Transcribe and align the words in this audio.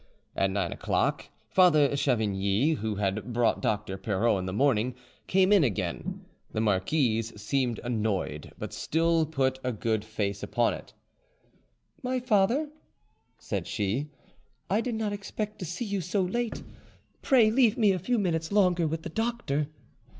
At 0.35 0.49
nine 0.49 0.73
o'clock, 0.73 1.27
Father 1.47 1.95
Chavigny, 1.95 2.73
who 2.77 2.95
had 2.95 3.31
brought 3.31 3.61
Doctor 3.61 3.99
Pirot 3.99 4.39
in 4.39 4.47
the 4.47 4.51
morning, 4.51 4.95
came 5.27 5.53
in 5.53 5.63
again. 5.63 6.25
The 6.53 6.59
marquise 6.59 7.39
seemed 7.39 7.79
annoyed, 7.83 8.51
but 8.57 8.73
still 8.73 9.27
put 9.27 9.59
a 9.63 9.71
good 9.71 10.03
face 10.03 10.41
upon 10.41 10.73
it. 10.73 10.95
"My 12.01 12.19
father," 12.19 12.71
said 13.37 13.67
she, 13.67 14.07
"I 14.71 14.81
did 14.81 14.95
not 14.95 15.13
expect 15.13 15.59
to 15.59 15.65
see 15.65 15.85
you 15.85 16.01
so 16.01 16.23
late; 16.23 16.63
pray 17.21 17.51
leave 17.51 17.77
me 17.77 17.91
a 17.91 17.99
few 17.99 18.17
minutes 18.17 18.51
longer 18.51 18.87
with 18.87 19.03
the 19.03 19.09
doctor." 19.09 19.67